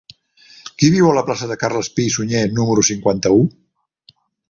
Qui 0.83 0.89
viu 0.95 1.09
a 1.09 1.11
la 1.17 1.23
plaça 1.27 1.51
de 1.53 1.59
Carles 1.65 1.91
Pi 1.99 2.09
i 2.09 2.17
Sunyer 2.17 2.43
número 2.61 2.89
cinquanta-u? 2.91 3.49